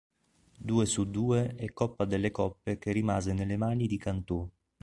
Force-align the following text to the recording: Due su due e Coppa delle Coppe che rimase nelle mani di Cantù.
Due 0.57 0.85
su 0.87 1.11
due 1.11 1.53
e 1.55 1.73
Coppa 1.73 2.05
delle 2.05 2.31
Coppe 2.31 2.79
che 2.79 2.91
rimase 2.91 3.33
nelle 3.33 3.55
mani 3.55 3.85
di 3.85 3.99
Cantù. 3.99 4.49